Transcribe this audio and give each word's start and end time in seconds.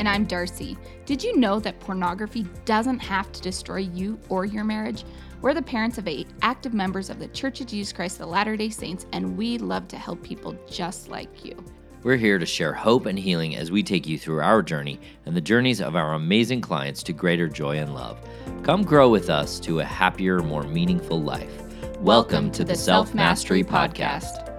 And 0.00 0.08
I'm 0.08 0.24
Darcy. 0.24 0.78
Did 1.04 1.22
you 1.22 1.36
know 1.36 1.60
that 1.60 1.78
pornography 1.78 2.46
doesn't 2.64 3.00
have 3.00 3.30
to 3.32 3.42
destroy 3.42 3.80
you 3.80 4.18
or 4.30 4.46
your 4.46 4.64
marriage? 4.64 5.04
We're 5.42 5.52
the 5.52 5.60
parents 5.60 5.98
of 5.98 6.08
eight 6.08 6.26
active 6.40 6.72
members 6.72 7.10
of 7.10 7.18
the 7.18 7.28
Church 7.28 7.60
of 7.60 7.66
Jesus 7.66 7.92
Christ 7.92 8.18
of 8.18 8.30
Latter 8.30 8.56
day 8.56 8.70
Saints, 8.70 9.04
and 9.12 9.36
we 9.36 9.58
love 9.58 9.88
to 9.88 9.98
help 9.98 10.22
people 10.22 10.56
just 10.66 11.10
like 11.10 11.44
you. 11.44 11.54
We're 12.02 12.16
here 12.16 12.38
to 12.38 12.46
share 12.46 12.72
hope 12.72 13.04
and 13.04 13.18
healing 13.18 13.56
as 13.56 13.70
we 13.70 13.82
take 13.82 14.06
you 14.06 14.18
through 14.18 14.40
our 14.40 14.62
journey 14.62 14.98
and 15.26 15.36
the 15.36 15.40
journeys 15.42 15.82
of 15.82 15.94
our 15.94 16.14
amazing 16.14 16.62
clients 16.62 17.02
to 17.02 17.12
greater 17.12 17.46
joy 17.46 17.76
and 17.76 17.92
love. 17.92 18.18
Come 18.62 18.84
grow 18.84 19.10
with 19.10 19.28
us 19.28 19.60
to 19.60 19.80
a 19.80 19.84
happier, 19.84 20.38
more 20.38 20.62
meaningful 20.62 21.20
life. 21.20 21.54
Welcome, 21.60 22.04
Welcome 22.04 22.50
to, 22.52 22.58
to, 22.60 22.64
the 22.64 22.74
Self 22.74 23.14
Mastery 23.14 23.62
Podcast. 23.62 24.49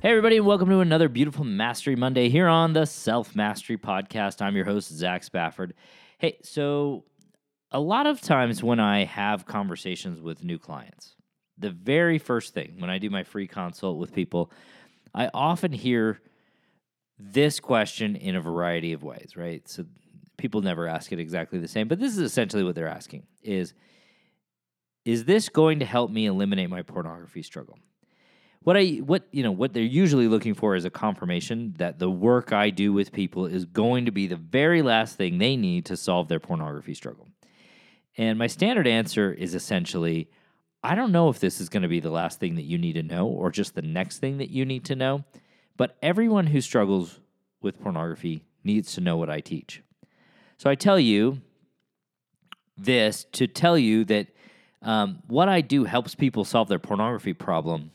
Hey, 0.00 0.10
everybody, 0.10 0.36
and 0.36 0.46
welcome 0.46 0.68
to 0.68 0.78
another 0.78 1.08
beautiful 1.08 1.44
Mastery 1.44 1.96
Monday 1.96 2.28
here 2.28 2.46
on 2.46 2.72
the 2.72 2.86
Self 2.86 3.34
Mastery 3.34 3.76
Podcast. 3.76 4.40
I'm 4.40 4.54
your 4.54 4.64
host, 4.64 4.92
Zach 4.92 5.24
Spafford. 5.24 5.74
Hey, 6.18 6.38
so 6.44 7.02
a 7.72 7.80
lot 7.80 8.06
of 8.06 8.20
times 8.20 8.62
when 8.62 8.78
I 8.78 9.02
have 9.06 9.44
conversations 9.44 10.20
with 10.20 10.44
new 10.44 10.56
clients, 10.56 11.16
the 11.58 11.70
very 11.70 12.18
first 12.18 12.54
thing 12.54 12.76
when 12.78 12.90
I 12.90 12.98
do 12.98 13.10
my 13.10 13.24
free 13.24 13.48
consult 13.48 13.98
with 13.98 14.14
people, 14.14 14.52
I 15.16 15.30
often 15.34 15.72
hear 15.72 16.20
this 17.18 17.58
question 17.58 18.14
in 18.14 18.36
a 18.36 18.40
variety 18.40 18.92
of 18.92 19.02
ways, 19.02 19.32
right? 19.36 19.68
So 19.68 19.84
people 20.36 20.60
never 20.60 20.86
ask 20.86 21.10
it 21.10 21.18
exactly 21.18 21.58
the 21.58 21.66
same, 21.66 21.88
but 21.88 21.98
this 21.98 22.12
is 22.12 22.20
essentially 22.20 22.62
what 22.62 22.76
they're 22.76 22.86
asking 22.86 23.26
is 23.42 23.74
is 25.04 25.24
this 25.24 25.48
going 25.48 25.80
to 25.80 25.84
help 25.84 26.12
me 26.12 26.26
eliminate 26.26 26.70
my 26.70 26.82
pornography 26.82 27.42
struggle? 27.42 27.80
What 28.62 28.76
I 28.76 28.96
what 28.96 29.24
you 29.30 29.42
know 29.42 29.52
what 29.52 29.72
they're 29.72 29.82
usually 29.82 30.28
looking 30.28 30.54
for 30.54 30.74
is 30.74 30.84
a 30.84 30.90
confirmation 30.90 31.74
that 31.78 31.98
the 31.98 32.10
work 32.10 32.52
I 32.52 32.70
do 32.70 32.92
with 32.92 33.12
people 33.12 33.46
is 33.46 33.64
going 33.64 34.06
to 34.06 34.12
be 34.12 34.26
the 34.26 34.36
very 34.36 34.82
last 34.82 35.16
thing 35.16 35.38
they 35.38 35.56
need 35.56 35.86
to 35.86 35.96
solve 35.96 36.28
their 36.28 36.40
pornography 36.40 36.94
struggle. 36.94 37.28
And 38.16 38.38
my 38.38 38.48
standard 38.48 38.86
answer 38.86 39.32
is 39.32 39.54
essentially 39.54 40.28
I 40.82 40.94
don't 40.94 41.12
know 41.12 41.28
if 41.28 41.40
this 41.40 41.60
is 41.60 41.68
going 41.68 41.82
to 41.82 41.88
be 41.88 42.00
the 42.00 42.10
last 42.10 42.38
thing 42.38 42.54
that 42.54 42.62
you 42.62 42.78
need 42.78 42.94
to 42.94 43.02
know 43.02 43.26
or 43.26 43.50
just 43.50 43.74
the 43.74 43.82
next 43.82 44.18
thing 44.18 44.38
that 44.38 44.50
you 44.50 44.64
need 44.64 44.84
to 44.86 44.96
know, 44.96 45.24
but 45.76 45.96
everyone 46.02 46.46
who 46.46 46.60
struggles 46.60 47.20
with 47.60 47.80
pornography 47.80 48.44
needs 48.62 48.92
to 48.94 49.00
know 49.00 49.16
what 49.16 49.28
I 49.28 49.40
teach. 49.40 49.82
So 50.56 50.70
I 50.70 50.74
tell 50.74 50.98
you 50.98 51.40
this 52.76 53.24
to 53.32 53.46
tell 53.46 53.76
you 53.76 54.04
that 54.04 54.28
um, 54.82 55.22
what 55.26 55.48
I 55.48 55.60
do 55.60 55.84
helps 55.84 56.14
people 56.14 56.44
solve 56.44 56.68
their 56.68 56.78
pornography 56.78 57.32
problem 57.32 57.90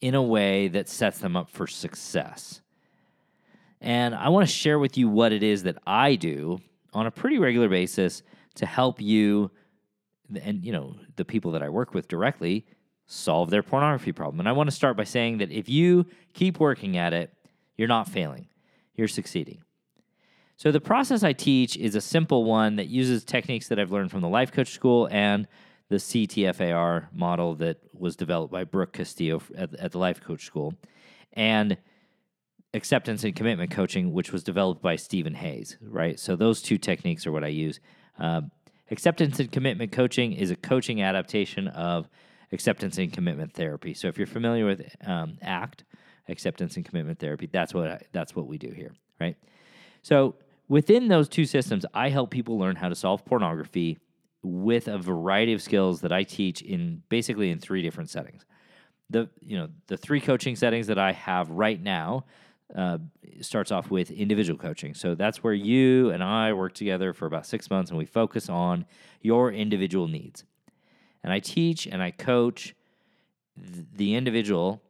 in 0.00 0.14
a 0.14 0.22
way 0.22 0.68
that 0.68 0.88
sets 0.88 1.18
them 1.18 1.36
up 1.36 1.50
for 1.50 1.66
success. 1.66 2.60
And 3.80 4.14
I 4.14 4.28
want 4.28 4.46
to 4.46 4.52
share 4.52 4.78
with 4.78 4.96
you 4.96 5.08
what 5.08 5.32
it 5.32 5.42
is 5.42 5.62
that 5.64 5.78
I 5.86 6.16
do 6.16 6.60
on 6.92 7.06
a 7.06 7.10
pretty 7.10 7.38
regular 7.38 7.68
basis 7.68 8.22
to 8.56 8.66
help 8.66 9.00
you 9.00 9.50
and 10.42 10.64
you 10.64 10.72
know 10.72 10.94
the 11.16 11.24
people 11.24 11.52
that 11.52 11.62
I 11.62 11.68
work 11.68 11.94
with 11.94 12.06
directly 12.08 12.66
solve 13.06 13.50
their 13.50 13.62
pornography 13.62 14.12
problem. 14.12 14.40
And 14.40 14.48
I 14.48 14.52
want 14.52 14.68
to 14.68 14.76
start 14.76 14.96
by 14.96 15.04
saying 15.04 15.38
that 15.38 15.50
if 15.50 15.68
you 15.68 16.06
keep 16.34 16.60
working 16.60 16.98
at 16.98 17.14
it, 17.14 17.32
you're 17.76 17.88
not 17.88 18.08
failing. 18.08 18.48
You're 18.94 19.08
succeeding. 19.08 19.62
So 20.56 20.72
the 20.72 20.80
process 20.80 21.22
I 21.22 21.32
teach 21.32 21.76
is 21.76 21.94
a 21.94 22.00
simple 22.00 22.44
one 22.44 22.76
that 22.76 22.88
uses 22.88 23.24
techniques 23.24 23.68
that 23.68 23.78
I've 23.78 23.92
learned 23.92 24.10
from 24.10 24.20
the 24.20 24.28
life 24.28 24.52
coach 24.52 24.72
school 24.72 25.08
and 25.10 25.46
the 25.88 25.96
CTFAR 25.96 27.12
model 27.12 27.54
that 27.56 27.78
was 27.92 28.16
developed 28.16 28.52
by 28.52 28.64
Brooke 28.64 28.92
Castillo 28.92 29.42
at, 29.56 29.74
at 29.76 29.92
the 29.92 29.98
Life 29.98 30.20
Coach 30.20 30.44
School, 30.44 30.74
and 31.32 31.78
acceptance 32.74 33.24
and 33.24 33.34
commitment 33.34 33.70
coaching, 33.70 34.12
which 34.12 34.32
was 34.32 34.42
developed 34.42 34.82
by 34.82 34.96
Steven 34.96 35.34
Hayes, 35.34 35.78
right? 35.80 36.18
So 36.20 36.36
those 36.36 36.60
two 36.60 36.78
techniques 36.78 37.26
are 37.26 37.32
what 37.32 37.44
I 37.44 37.48
use. 37.48 37.80
Uh, 38.18 38.42
acceptance 38.90 39.40
and 39.40 39.50
commitment 39.50 39.92
coaching 39.92 40.32
is 40.32 40.50
a 40.50 40.56
coaching 40.56 41.00
adaptation 41.00 41.68
of 41.68 42.08
acceptance 42.52 42.98
and 42.98 43.12
commitment 43.12 43.54
therapy. 43.54 43.94
So 43.94 44.08
if 44.08 44.18
you're 44.18 44.26
familiar 44.26 44.66
with 44.66 44.94
um, 45.06 45.38
ACT, 45.42 45.84
acceptance 46.28 46.76
and 46.76 46.84
commitment 46.84 47.18
therapy, 47.18 47.48
that's 47.50 47.72
what 47.72 47.90
I, 47.90 48.00
that's 48.12 48.36
what 48.36 48.46
we 48.46 48.58
do 48.58 48.70
here, 48.70 48.92
right? 49.20 49.36
So 50.02 50.34
within 50.68 51.08
those 51.08 51.28
two 51.28 51.46
systems, 51.46 51.86
I 51.94 52.10
help 52.10 52.30
people 52.30 52.58
learn 52.58 52.76
how 52.76 52.88
to 52.88 52.94
solve 52.94 53.24
pornography 53.24 53.98
with 54.42 54.88
a 54.88 54.98
variety 54.98 55.52
of 55.52 55.62
skills 55.62 56.00
that 56.00 56.12
I 56.12 56.22
teach 56.22 56.62
in 56.62 57.02
basically 57.08 57.50
in 57.50 57.58
three 57.58 57.82
different 57.82 58.10
settings. 58.10 58.44
The 59.10 59.28
you 59.40 59.56
know 59.58 59.68
the 59.86 59.96
three 59.96 60.20
coaching 60.20 60.56
settings 60.56 60.86
that 60.86 60.98
I 60.98 61.12
have 61.12 61.50
right 61.50 61.80
now 61.80 62.24
uh, 62.76 62.98
starts 63.40 63.72
off 63.72 63.90
with 63.90 64.10
individual 64.10 64.58
coaching. 64.58 64.94
So 64.94 65.14
that's 65.14 65.42
where 65.42 65.54
you 65.54 66.10
and 66.10 66.22
I 66.22 66.52
work 66.52 66.74
together 66.74 67.12
for 67.12 67.26
about 67.26 67.46
six 67.46 67.70
months 67.70 67.90
and 67.90 67.98
we 67.98 68.04
focus 68.04 68.48
on 68.48 68.84
your 69.22 69.50
individual 69.50 70.06
needs. 70.06 70.44
And 71.24 71.32
I 71.32 71.40
teach 71.40 71.86
and 71.86 72.02
I 72.02 72.10
coach 72.10 72.74
the 73.56 74.14
individual 74.14 74.82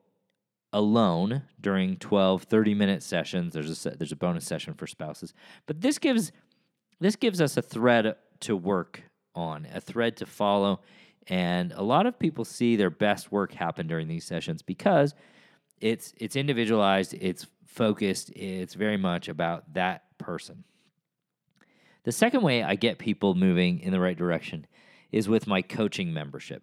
alone 0.72 1.42
during 1.58 1.96
12 1.96 2.42
30 2.42 2.74
minute 2.74 3.02
sessions 3.02 3.54
there's 3.54 3.86
a 3.86 3.90
there's 3.90 4.12
a 4.12 4.16
bonus 4.16 4.44
session 4.44 4.74
for 4.74 4.86
spouses 4.86 5.32
but 5.64 5.80
this 5.80 5.98
gives 5.98 6.30
this 7.00 7.16
gives 7.16 7.40
us 7.40 7.56
a 7.56 7.62
thread 7.62 8.14
to 8.40 8.54
work 8.54 9.04
on, 9.38 9.66
a 9.72 9.80
thread 9.80 10.16
to 10.18 10.26
follow. 10.26 10.80
And 11.28 11.72
a 11.72 11.82
lot 11.82 12.06
of 12.06 12.18
people 12.18 12.44
see 12.44 12.76
their 12.76 12.90
best 12.90 13.30
work 13.30 13.52
happen 13.52 13.86
during 13.86 14.08
these 14.08 14.24
sessions 14.24 14.62
because 14.62 15.14
it's 15.80 16.12
it's 16.16 16.36
individualized, 16.36 17.14
it's 17.14 17.46
focused, 17.66 18.30
it's 18.30 18.74
very 18.74 18.96
much 18.96 19.28
about 19.28 19.74
that 19.74 20.04
person. 20.18 20.64
The 22.04 22.12
second 22.12 22.42
way 22.42 22.62
I 22.62 22.74
get 22.74 22.98
people 22.98 23.34
moving 23.34 23.80
in 23.80 23.92
the 23.92 24.00
right 24.00 24.16
direction 24.16 24.66
is 25.12 25.28
with 25.28 25.46
my 25.46 25.62
coaching 25.62 26.12
membership. 26.12 26.62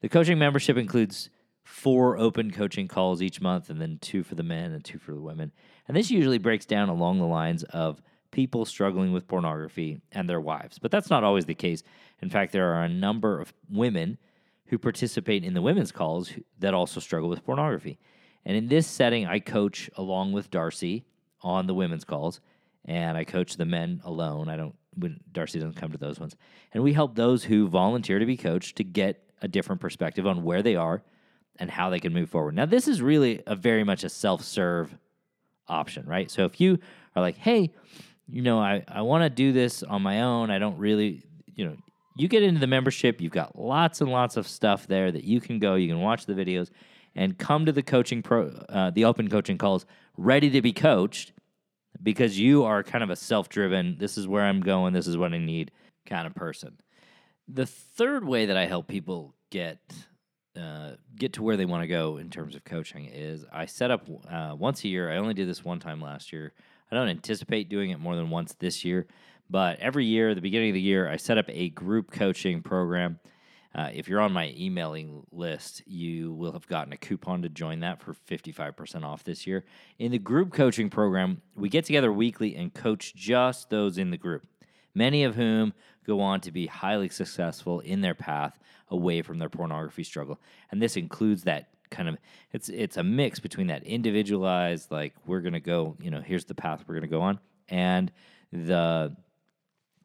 The 0.00 0.08
coaching 0.08 0.38
membership 0.38 0.76
includes 0.76 1.30
four 1.64 2.16
open 2.16 2.50
coaching 2.50 2.88
calls 2.88 3.20
each 3.20 3.40
month 3.40 3.68
and 3.68 3.80
then 3.80 3.98
two 4.00 4.22
for 4.22 4.34
the 4.34 4.42
men 4.42 4.72
and 4.72 4.82
two 4.82 4.98
for 4.98 5.12
the 5.12 5.20
women. 5.20 5.52
And 5.86 5.96
this 5.96 6.10
usually 6.10 6.38
breaks 6.38 6.64
down 6.64 6.88
along 6.88 7.18
the 7.18 7.26
lines 7.26 7.62
of 7.64 8.00
people 8.30 8.64
struggling 8.64 9.12
with 9.12 9.28
pornography 9.28 10.00
and 10.12 10.28
their 10.28 10.40
wives. 10.40 10.78
But 10.78 10.90
that's 10.90 11.10
not 11.10 11.24
always 11.24 11.46
the 11.46 11.54
case. 11.54 11.82
In 12.20 12.30
fact, 12.30 12.52
there 12.52 12.72
are 12.74 12.82
a 12.82 12.88
number 12.88 13.40
of 13.40 13.52
women 13.70 14.18
who 14.66 14.78
participate 14.78 15.44
in 15.44 15.54
the 15.54 15.62
women's 15.62 15.92
calls 15.92 16.32
that 16.58 16.74
also 16.74 17.00
struggle 17.00 17.28
with 17.28 17.44
pornography. 17.44 17.98
And 18.44 18.56
in 18.56 18.68
this 18.68 18.86
setting, 18.86 19.26
I 19.26 19.38
coach 19.38 19.90
along 19.96 20.32
with 20.32 20.50
Darcy 20.50 21.04
on 21.42 21.66
the 21.66 21.74
women's 21.74 22.04
calls, 22.04 22.40
and 22.84 23.16
I 23.16 23.24
coach 23.24 23.56
the 23.56 23.64
men 23.64 24.00
alone. 24.04 24.48
I 24.48 24.56
don't, 24.56 24.74
when 24.94 25.20
Darcy 25.32 25.58
doesn't 25.58 25.76
come 25.76 25.92
to 25.92 25.98
those 25.98 26.18
ones. 26.18 26.36
And 26.72 26.82
we 26.82 26.92
help 26.92 27.14
those 27.14 27.44
who 27.44 27.68
volunteer 27.68 28.18
to 28.18 28.26
be 28.26 28.36
coached 28.36 28.76
to 28.76 28.84
get 28.84 29.22
a 29.40 29.48
different 29.48 29.80
perspective 29.80 30.26
on 30.26 30.42
where 30.42 30.62
they 30.62 30.76
are 30.76 31.02
and 31.58 31.70
how 31.70 31.90
they 31.90 32.00
can 32.00 32.12
move 32.12 32.30
forward. 32.30 32.54
Now, 32.54 32.66
this 32.66 32.88
is 32.88 33.00
really 33.02 33.42
a 33.46 33.54
very 33.54 33.84
much 33.84 34.04
a 34.04 34.08
self 34.08 34.42
serve 34.42 34.96
option, 35.68 36.06
right? 36.06 36.30
So 36.30 36.44
if 36.44 36.60
you 36.60 36.78
are 37.14 37.22
like, 37.22 37.36
hey, 37.36 37.72
you 38.26 38.42
know, 38.42 38.58
I, 38.58 38.84
I 38.88 39.02
want 39.02 39.24
to 39.24 39.30
do 39.30 39.52
this 39.52 39.82
on 39.82 40.02
my 40.02 40.22
own. 40.22 40.50
I 40.50 40.58
don't 40.58 40.78
really, 40.78 41.22
you 41.54 41.64
know, 41.64 41.76
you 42.18 42.28
get 42.28 42.42
into 42.42 42.60
the 42.60 42.66
membership, 42.66 43.20
you've 43.20 43.32
got 43.32 43.58
lots 43.58 44.00
and 44.00 44.10
lots 44.10 44.36
of 44.36 44.46
stuff 44.46 44.86
there 44.86 45.10
that 45.12 45.24
you 45.24 45.40
can 45.40 45.58
go, 45.58 45.74
you 45.74 45.88
can 45.88 46.00
watch 46.00 46.26
the 46.26 46.34
videos 46.34 46.70
and 47.14 47.38
come 47.38 47.66
to 47.66 47.72
the 47.72 47.82
coaching 47.82 48.22
pro, 48.22 48.48
uh, 48.68 48.90
the 48.90 49.04
open 49.04 49.28
coaching 49.28 49.58
calls 49.58 49.86
ready 50.16 50.50
to 50.50 50.62
be 50.62 50.72
coached 50.72 51.32
because 52.02 52.38
you 52.38 52.64
are 52.64 52.82
kind 52.82 53.02
of 53.02 53.10
a 53.10 53.16
self 53.16 53.48
driven, 53.48 53.96
this 53.98 54.18
is 54.18 54.26
where 54.28 54.44
I'm 54.44 54.60
going, 54.60 54.92
this 54.92 55.06
is 55.06 55.16
what 55.16 55.32
I 55.32 55.38
need 55.38 55.70
kind 56.06 56.26
of 56.26 56.34
person. 56.34 56.78
The 57.46 57.66
third 57.66 58.24
way 58.26 58.46
that 58.46 58.56
I 58.56 58.66
help 58.66 58.88
people 58.88 59.34
get 59.50 59.78
uh, 60.58 60.92
get 61.14 61.34
to 61.34 61.42
where 61.42 61.56
they 61.56 61.64
want 61.64 61.82
to 61.82 61.86
go 61.86 62.16
in 62.16 62.30
terms 62.30 62.56
of 62.56 62.64
coaching 62.64 63.04
is 63.06 63.44
I 63.52 63.66
set 63.66 63.90
up 63.92 64.08
uh, 64.28 64.56
once 64.58 64.82
a 64.82 64.88
year. 64.88 65.10
I 65.10 65.18
only 65.18 65.34
did 65.34 65.48
this 65.48 65.64
one 65.64 65.78
time 65.78 66.00
last 66.00 66.32
year. 66.32 66.52
I 66.90 66.96
don't 66.96 67.08
anticipate 67.08 67.68
doing 67.68 67.90
it 67.90 68.00
more 68.00 68.16
than 68.16 68.30
once 68.30 68.54
this 68.58 68.84
year, 68.84 69.06
but 69.50 69.78
every 69.80 70.04
year, 70.04 70.34
the 70.34 70.40
beginning 70.40 70.70
of 70.70 70.74
the 70.74 70.80
year, 70.80 71.08
I 71.08 71.16
set 71.16 71.38
up 71.38 71.46
a 71.48 71.70
group 71.70 72.10
coaching 72.10 72.62
program. 72.62 73.18
Uh, 73.74 73.90
if 73.94 74.08
you're 74.08 74.20
on 74.20 74.32
my 74.32 74.54
emailing 74.56 75.24
list, 75.30 75.82
you 75.86 76.32
will 76.32 76.52
have 76.52 76.66
gotten 76.66 76.92
a 76.92 76.96
coupon 76.96 77.42
to 77.42 77.48
join 77.48 77.80
that 77.80 78.00
for 78.02 78.14
55% 78.14 79.04
off 79.04 79.24
this 79.24 79.46
year. 79.46 79.64
In 79.98 80.10
the 80.10 80.18
group 80.18 80.52
coaching 80.52 80.90
program, 80.90 81.42
we 81.54 81.68
get 81.68 81.84
together 81.84 82.12
weekly 82.12 82.56
and 82.56 82.72
coach 82.74 83.14
just 83.14 83.70
those 83.70 83.98
in 83.98 84.10
the 84.10 84.16
group. 84.16 84.46
many 84.94 85.22
of 85.22 85.36
whom 85.36 85.72
go 86.04 86.20
on 86.20 86.40
to 86.40 86.50
be 86.50 86.66
highly 86.66 87.08
successful 87.08 87.80
in 87.80 88.00
their 88.00 88.14
path 88.14 88.58
away 88.88 89.22
from 89.22 89.38
their 89.38 89.50
pornography 89.50 90.02
struggle. 90.02 90.40
And 90.72 90.82
this 90.82 90.96
includes 90.96 91.44
that 91.44 91.68
kind 91.90 92.08
of 92.08 92.16
it's 92.52 92.68
it's 92.68 92.96
a 92.96 93.02
mix 93.02 93.38
between 93.38 93.68
that 93.68 93.84
individualized 93.84 94.90
like 94.90 95.14
we're 95.26 95.40
going 95.40 95.52
to 95.52 95.60
go, 95.60 95.96
you 96.00 96.10
know, 96.10 96.20
here's 96.20 96.46
the 96.46 96.54
path 96.54 96.84
we're 96.86 96.94
going 96.94 97.02
to 97.02 97.08
go 97.08 97.22
on 97.22 97.38
and 97.68 98.10
the 98.52 99.14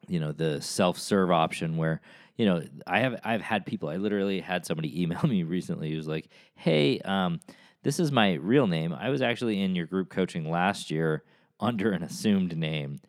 you 0.08 0.20
know, 0.20 0.32
the 0.32 0.60
self-serve 0.60 1.30
option 1.30 1.76
where 1.76 2.00
you 2.36 2.46
know, 2.46 2.62
I 2.86 3.00
have 3.00 3.20
I've 3.24 3.42
had 3.42 3.64
people. 3.64 3.88
I 3.88 3.96
literally 3.96 4.40
had 4.40 4.66
somebody 4.66 5.02
email 5.02 5.22
me 5.22 5.42
recently 5.44 5.92
who's 5.92 6.08
like, 6.08 6.28
"Hey, 6.56 6.98
um, 7.00 7.40
this 7.82 8.00
is 8.00 8.10
my 8.10 8.34
real 8.34 8.66
name. 8.66 8.92
I 8.92 9.10
was 9.10 9.22
actually 9.22 9.60
in 9.60 9.76
your 9.76 9.86
group 9.86 10.10
coaching 10.10 10.50
last 10.50 10.90
year 10.90 11.22
under 11.60 11.92
an 11.92 12.02
assumed 12.02 12.56
name 12.56 13.00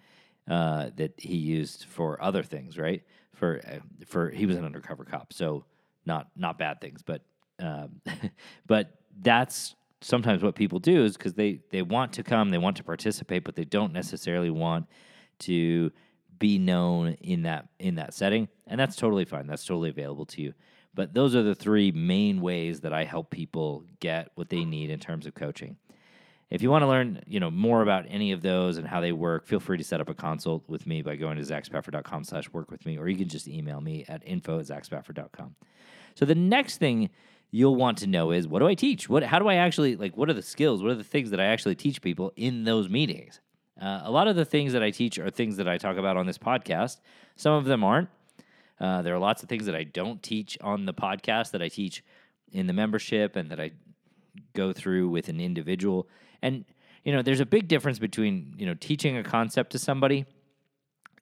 uh, 0.50 0.90
that 0.98 1.14
he 1.18 1.36
used 1.36 1.86
for 1.86 2.22
other 2.22 2.44
things, 2.44 2.78
right? 2.78 3.04
For 3.34 3.62
uh, 3.68 3.80
for 4.06 4.30
he 4.30 4.46
was 4.46 4.58
an 4.58 4.66
undercover 4.66 5.06
cop, 5.06 5.34
so 5.34 5.66
not 6.06 6.28
not 6.36 6.60
bad 6.60 6.80
things, 6.82 7.02
but 7.02 7.22
um, 7.60 8.02
but 8.68 8.94
that's 9.22 9.76
sometimes 10.02 10.44
what 10.44 10.56
people 10.56 10.80
do 10.80 11.04
is 11.04 11.18
because 11.18 11.34
they 11.34 11.62
they 11.72 11.82
want 11.82 12.14
to 12.14 12.24
come, 12.24 12.50
they 12.50 12.58
want 12.58 12.78
to 12.78 12.84
participate, 12.84 13.44
but 13.44 13.56
they 13.56 13.66
don't 13.66 13.94
necessarily 13.94 14.52
want 14.52 14.86
to 15.40 15.92
be 16.40 16.58
known 16.58 17.14
in 17.22 17.44
that 17.44 17.68
in 17.80 17.96
that 17.96 18.14
setting, 18.14 18.48
and 18.68 18.80
that's 18.80 18.96
totally 18.96 19.26
fine. 19.26 19.48
That's 19.48 19.66
totally 19.66 19.90
available 19.90 20.26
to 20.28 20.42
you. 20.42 20.54
But 20.94 21.14
those 21.14 21.36
are 21.36 21.44
the 21.44 21.56
three 21.56 21.92
main 21.92 22.42
ways 22.42 22.82
that 22.82 22.94
I 22.94 23.04
help 23.04 23.30
people 23.30 23.84
get 24.00 24.32
what 24.36 24.50
they 24.50 24.64
need 24.64 24.90
in 24.90 25.00
terms 25.00 25.26
of 25.26 25.34
coaching. 25.36 25.78
If 26.50 26.62
you 26.62 26.70
want 26.70 26.84
to 26.84 26.88
learn, 26.88 27.22
you 27.26 27.40
know, 27.40 27.50
more 27.50 27.82
about 27.82 28.06
any 28.08 28.32
of 28.32 28.42
those 28.42 28.78
and 28.78 28.88
how 28.88 29.02
they 29.02 29.12
work, 29.12 29.48
feel 29.48 29.60
free 29.60 29.78
to 29.78 29.84
set 29.84 30.00
up 30.00 30.10
a 30.10 30.14
consult 30.14 30.64
with 30.70 30.86
me 30.86 31.02
by 31.02 31.16
going 31.16 31.38
to 31.38 31.44
zachspafford.com 31.44 32.24
slash 32.24 32.50
work 32.52 32.70
with 32.70 32.86
me, 32.86 32.98
or 32.98 33.10
you 33.10 33.18
can 33.18 33.28
just 33.28 33.48
email 33.48 33.82
me 33.82 34.06
at 34.08 34.22
info 34.26 34.60
at 34.60 34.68
zachspafford.com. 34.68 35.56
So 36.14 36.26
the 36.26 36.36
next 36.36 36.78
thing 36.78 37.10
you'll 37.52 37.76
want 37.76 37.98
to 38.00 38.08
know 38.08 38.32
is 38.32 38.48
what 38.48 38.60
do 38.60 38.68
I 38.68 38.76
teach? 38.76 39.10
What 39.10 39.24
how 39.24 39.40
do 39.40 39.48
I 39.48 39.56
actually 39.56 39.96
like 39.96 40.16
what 40.16 40.30
are 40.30 40.34
the 40.34 40.42
skills? 40.42 40.84
What 40.84 40.92
are 40.92 40.96
the 40.96 41.04
things 41.04 41.32
that 41.32 41.40
I 41.40 41.46
actually 41.46 41.76
teach 41.76 42.02
people 42.02 42.32
in 42.36 42.64
those 42.64 42.90
meetings? 42.90 43.42
Uh, 43.80 44.02
a 44.04 44.12
lot 44.12 44.28
of 44.28 44.36
the 44.36 44.46
things 44.46 44.74
that 44.74 44.82
I 44.82 44.92
teach 44.92 45.20
are 45.20 45.30
things 45.30 45.58
that 45.58 45.68
I 45.68 45.78
talk 45.78 45.98
about 45.98 46.18
on 46.18 46.26
this 46.26 46.38
podcast. 46.38 47.00
Some 47.36 47.54
of 47.54 47.66
them 47.66 47.84
aren't. 47.84 48.10
Uh, 48.80 49.02
there 49.02 49.16
are 49.16 49.20
lots 49.20 49.44
of 49.44 49.50
things 49.50 49.66
that 49.66 49.76
I 49.76 49.84
don't 49.84 50.22
teach 50.22 50.58
on 50.62 50.86
the 50.86 50.94
podcast 50.94 51.52
that 51.52 51.62
I 51.62 51.70
teach 51.70 52.04
in 52.52 52.68
the 52.68 52.74
membership 52.74 53.36
and 53.36 53.50
that 53.52 53.60
I 53.60 53.72
go 54.54 54.74
through 54.74 55.10
with 55.10 55.30
an 55.30 55.40
individual. 55.40 56.08
And 56.42 56.66
you 57.04 57.14
know, 57.14 57.22
there's 57.22 57.40
a 57.40 57.46
big 57.46 57.68
difference 57.68 58.00
between 58.00 58.56
you 58.58 58.66
know 58.66 58.74
teaching 58.74 59.18
a 59.18 59.24
concept 59.24 59.72
to 59.72 59.80
somebody. 59.80 60.26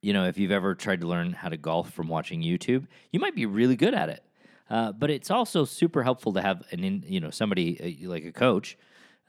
You 0.02 0.14
know, 0.14 0.26
if 0.26 0.38
you've 0.38 0.52
ever 0.52 0.76
tried 0.76 1.02
to 1.02 1.08
learn 1.08 1.34
how 1.34 1.50
to 1.50 1.58
golf 1.58 1.92
from 1.92 2.08
watching 2.08 2.42
YouTube, 2.42 2.88
you 3.12 3.20
might 3.20 3.36
be 3.36 3.46
really 3.46 3.76
good 3.76 3.94
at 3.94 4.10
it. 4.10 4.24
Uh, 4.70 4.92
but 4.92 5.10
it's 5.10 5.32
also 5.32 5.66
super 5.66 6.04
helpful 6.04 6.34
to 6.34 6.42
have 6.42 6.64
an 6.72 6.84
in, 6.84 7.04
you 7.08 7.20
know 7.20 7.30
somebody 7.30 7.80
uh, 8.04 8.10
like 8.10 8.26
a 8.26 8.32
coach, 8.32 8.78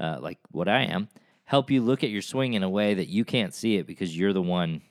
uh, 0.00 0.18
like 0.20 0.38
what 0.50 0.68
I 0.68 0.82
am, 0.82 1.08
help 1.44 1.70
you 1.70 1.80
look 1.80 2.02
at 2.02 2.10
your 2.10 2.22
swing 2.22 2.54
in 2.54 2.62
a 2.62 2.70
way 2.70 2.94
that 2.94 3.08
you 3.08 3.24
can't 3.24 3.54
see 3.54 3.76
it 3.76 3.86
because 3.86 4.16
you're 4.16 4.32
the 4.32 4.42
one 4.42 4.82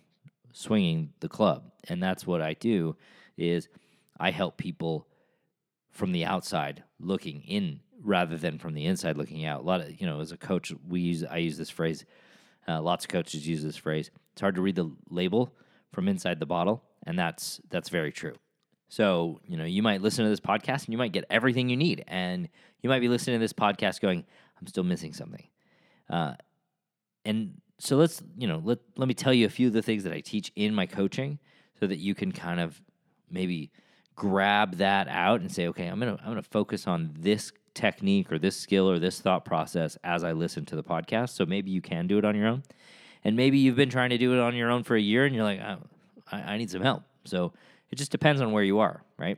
swinging 0.51 1.13
the 1.19 1.29
club. 1.29 1.63
And 1.89 2.01
that's 2.01 2.25
what 2.25 2.41
I 2.41 2.53
do 2.53 2.95
is 3.38 3.67
I 4.19 4.31
help 4.31 4.57
people 4.57 5.07
from 5.91 6.11
the 6.11 6.25
outside 6.25 6.83
looking 7.00 7.41
in 7.41 7.79
rather 8.03 8.38
than 8.38 8.57
from 8.57 8.73
the 8.73 8.85
inside 8.85 9.17
looking 9.17 9.45
out. 9.45 9.61
A 9.61 9.63
lot 9.63 9.81
of, 9.81 10.00
you 10.00 10.07
know, 10.07 10.19
as 10.19 10.31
a 10.31 10.38
coach, 10.38 10.71
we 10.88 11.01
use 11.01 11.23
I 11.23 11.38
use 11.38 11.57
this 11.57 11.69
phrase. 11.69 12.05
Uh, 12.67 12.81
lots 12.81 13.05
of 13.05 13.09
coaches 13.09 13.47
use 13.47 13.63
this 13.63 13.75
phrase. 13.75 14.11
It's 14.31 14.41
hard 14.41 14.55
to 14.55 14.61
read 14.61 14.75
the 14.75 14.91
label 15.09 15.53
from 15.91 16.07
inside 16.07 16.39
the 16.39 16.45
bottle, 16.45 16.83
and 17.05 17.17
that's 17.17 17.59
that's 17.69 17.89
very 17.89 18.11
true. 18.11 18.35
So, 18.89 19.41
you 19.47 19.57
know, 19.57 19.65
you 19.65 19.81
might 19.81 20.01
listen 20.01 20.23
to 20.23 20.29
this 20.29 20.39
podcast 20.39 20.85
and 20.85 20.89
you 20.89 20.97
might 20.97 21.13
get 21.13 21.25
everything 21.29 21.69
you 21.69 21.77
need, 21.77 22.03
and 22.07 22.47
you 22.81 22.89
might 22.89 23.00
be 23.00 23.09
listening 23.09 23.35
to 23.39 23.44
this 23.44 23.53
podcast 23.53 24.00
going, 24.01 24.23
"I'm 24.59 24.67
still 24.67 24.83
missing 24.83 25.13
something." 25.13 25.47
Uh, 26.09 26.33
and 27.25 27.61
so 27.79 27.97
let's, 27.97 28.21
you 28.38 28.47
know, 28.47 28.61
let, 28.63 28.79
let 28.97 29.07
me 29.07 29.13
tell 29.13 29.33
you 29.33 29.45
a 29.45 29.50
few 29.50 29.67
of 29.67 29.73
the 29.73 29.81
things 29.81 30.03
that 30.03 30.13
I 30.13 30.21
teach 30.21 30.51
in 30.55 30.73
my 30.73 30.85
coaching 30.85 31.39
so 31.79 31.88
that 31.88 31.97
you 31.97 32.15
can 32.15 32.31
kind 32.31 32.59
of 32.59 32.81
maybe 33.29 33.71
grab 34.15 34.75
that 34.77 35.07
out 35.07 35.41
and 35.41 35.51
say, 35.51 35.67
okay, 35.67 35.88
I'm 35.88 36.00
gonna 36.00 36.17
I'm 36.21 36.29
gonna 36.29 36.44
focus 36.44 36.88
on 36.88 37.11
this 37.17 37.51
technique 37.73 38.31
or 38.31 38.38
this 38.38 38.55
skill 38.55 38.89
or 38.89 39.00
this 39.00 39.19
thought 39.19 39.45
process 39.45 39.97
as 40.03 40.23
I 40.23 40.31
listen 40.31 40.65
to 40.65 40.75
the 40.75 40.83
podcast. 40.83 41.29
So 41.29 41.45
maybe 41.45 41.71
you 41.71 41.81
can 41.81 42.07
do 42.07 42.17
it 42.17 42.25
on 42.25 42.35
your 42.35 42.47
own, 42.47 42.63
and 43.23 43.35
maybe 43.35 43.57
you've 43.57 43.75
been 43.75 43.89
trying 43.89 44.11
to 44.11 44.17
do 44.17 44.33
it 44.33 44.39
on 44.39 44.55
your 44.55 44.69
own 44.69 44.83
for 44.83 44.95
a 44.95 45.01
year, 45.01 45.25
and 45.25 45.35
you're 45.35 45.44
like, 45.44 45.59
oh, 45.61 45.79
I, 46.31 46.41
I, 46.53 46.57
need 46.57 46.69
some 46.69 46.81
help. 46.81 47.03
So 47.25 47.53
it 47.91 47.95
just 47.95 48.11
depends 48.11 48.41
on 48.41 48.51
where 48.51 48.63
you 48.63 48.79
are, 48.79 49.03
right? 49.17 49.38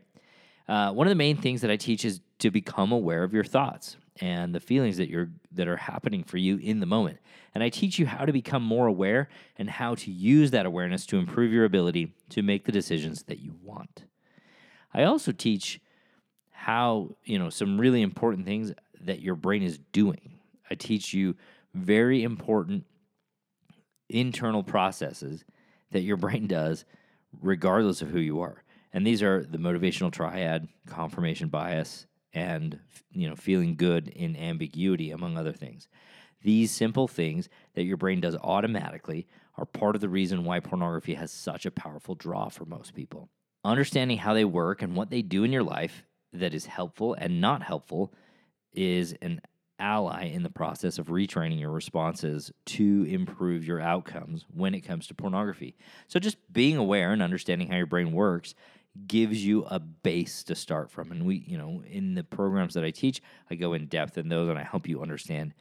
Uh, 0.67 0.91
one 0.91 1.07
of 1.07 1.11
the 1.11 1.15
main 1.15 1.37
things 1.37 1.61
that 1.61 1.71
I 1.71 1.77
teach 1.77 2.03
is 2.05 2.21
to 2.39 2.51
become 2.51 2.91
aware 2.91 3.23
of 3.23 3.33
your 3.33 3.43
thoughts 3.43 3.97
and 4.21 4.55
the 4.55 4.59
feelings 4.59 4.97
that 4.97 5.09
you're 5.09 5.29
that 5.51 5.67
are 5.67 5.77
happening 5.77 6.23
for 6.23 6.37
you 6.37 6.57
in 6.57 6.79
the 6.79 6.85
moment. 6.85 7.19
And 7.53 7.63
I 7.63 7.69
teach 7.69 7.99
you 7.99 8.05
how 8.05 8.25
to 8.25 8.31
become 8.31 8.63
more 8.63 8.87
aware 8.87 9.29
and 9.57 9.69
how 9.69 9.95
to 9.95 10.11
use 10.11 10.51
that 10.51 10.65
awareness 10.65 11.05
to 11.07 11.17
improve 11.17 11.51
your 11.51 11.65
ability 11.65 12.13
to 12.29 12.41
make 12.41 12.65
the 12.65 12.71
decisions 12.71 13.23
that 13.23 13.39
you 13.39 13.55
want. 13.61 14.05
I 14.93 15.03
also 15.03 15.31
teach 15.31 15.81
how, 16.51 17.15
you 17.23 17.37
know, 17.37 17.49
some 17.49 17.79
really 17.79 18.01
important 18.01 18.45
things 18.45 18.73
that 19.01 19.21
your 19.21 19.35
brain 19.35 19.63
is 19.63 19.77
doing. 19.91 20.39
I 20.69 20.75
teach 20.75 21.13
you 21.13 21.35
very 21.73 22.23
important 22.23 22.85
internal 24.09 24.63
processes 24.63 25.43
that 25.91 26.01
your 26.01 26.17
brain 26.17 26.47
does 26.47 26.85
regardless 27.41 28.01
of 28.01 28.09
who 28.09 28.19
you 28.19 28.39
are. 28.39 28.63
And 28.93 29.05
these 29.05 29.21
are 29.21 29.43
the 29.43 29.57
motivational 29.57 30.11
triad, 30.11 30.69
confirmation 30.87 31.49
bias, 31.49 32.07
and 32.35 32.79
you 33.11 33.27
know 33.27 33.35
feeling 33.35 33.75
good 33.75 34.07
in 34.09 34.35
ambiguity 34.35 35.09
among 35.09 35.37
other 35.37 35.53
things 35.53 35.87
these 36.41 36.69
simple 36.69 37.07
things 37.07 37.49
that 37.73 37.85
your 37.85 37.97
brain 37.97 38.21
does 38.21 38.35
automatically 38.35 39.25
are 39.57 39.65
part 39.65 39.95
of 39.95 40.01
the 40.01 40.09
reason 40.09 40.43
why 40.43 40.59
pornography 40.59 41.15
has 41.15 41.31
such 41.31 41.65
a 41.65 41.71
powerful 41.71 42.13
draw 42.13 42.49
for 42.49 42.65
most 42.65 42.93
people 42.93 43.29
understanding 43.63 44.17
how 44.17 44.33
they 44.33 44.45
work 44.45 44.81
and 44.81 44.95
what 44.95 45.09
they 45.09 45.23
do 45.23 45.43
in 45.43 45.51
your 45.51 45.63
life 45.63 46.03
that 46.33 46.53
is 46.53 46.65
helpful 46.65 47.15
and 47.15 47.41
not 47.41 47.63
helpful 47.63 48.13
is 48.73 49.15
an 49.21 49.41
ally 49.79 50.25
in 50.25 50.43
the 50.43 50.49
process 50.49 50.97
of 50.97 51.07
retraining 51.07 51.59
your 51.59 51.71
responses 51.71 52.51
to 52.65 53.05
improve 53.09 53.65
your 53.65 53.79
outcomes 53.79 54.45
when 54.53 54.73
it 54.73 54.81
comes 54.81 55.07
to 55.07 55.13
pornography. 55.13 55.75
So, 56.07 56.19
just 56.19 56.37
being 56.51 56.77
aware 56.77 57.11
and 57.11 57.21
understanding 57.21 57.69
how 57.69 57.77
your 57.77 57.85
brain 57.85 58.11
works 58.11 58.55
gives 59.07 59.45
you 59.45 59.65
a 59.65 59.79
base 59.79 60.43
to 60.43 60.55
start 60.55 60.89
from. 60.89 61.11
And 61.11 61.25
we, 61.25 61.43
you 61.47 61.57
know, 61.57 61.83
in 61.89 62.15
the 62.15 62.23
programs 62.23 62.73
that 62.75 62.83
I 62.83 62.91
teach, 62.91 63.21
I 63.49 63.55
go 63.55 63.73
in 63.73 63.87
depth 63.87 64.17
in 64.17 64.29
those 64.29 64.49
and 64.49 64.57
I 64.57 64.63
help 64.63 64.87
you 64.87 65.01
understand, 65.01 65.53